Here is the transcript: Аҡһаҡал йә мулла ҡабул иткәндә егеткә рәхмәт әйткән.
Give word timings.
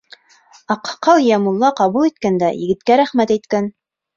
Аҡһаҡал 0.75 1.21
йә 1.27 1.37
мулла 1.45 1.71
ҡабул 1.81 2.09
иткәндә 2.09 2.51
егеткә 2.63 3.01
рәхмәт 3.03 3.37
әйткән. 3.37 3.71